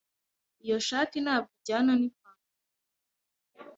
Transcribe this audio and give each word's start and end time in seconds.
Iyo 0.63 0.77
shati 0.87 1.17
ntabwo 1.25 1.51
ijyana 1.57 1.91
nipantaro. 1.99 2.49